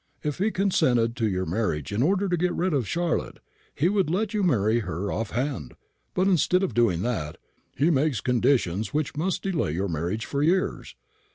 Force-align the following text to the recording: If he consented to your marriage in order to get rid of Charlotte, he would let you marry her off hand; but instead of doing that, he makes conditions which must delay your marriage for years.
If 0.23 0.39
he 0.39 0.49
consented 0.49 1.15
to 1.17 1.27
your 1.29 1.45
marriage 1.45 1.91
in 1.93 2.01
order 2.01 2.27
to 2.27 2.35
get 2.35 2.55
rid 2.55 2.73
of 2.73 2.87
Charlotte, 2.87 3.37
he 3.75 3.87
would 3.87 4.09
let 4.09 4.33
you 4.33 4.41
marry 4.41 4.79
her 4.79 5.11
off 5.11 5.29
hand; 5.29 5.75
but 6.15 6.27
instead 6.27 6.63
of 6.63 6.73
doing 6.73 7.03
that, 7.03 7.37
he 7.77 7.91
makes 7.91 8.19
conditions 8.19 8.95
which 8.95 9.15
must 9.15 9.43
delay 9.43 9.73
your 9.73 9.89
marriage 9.89 10.25
for 10.25 10.41
years. 10.41 10.95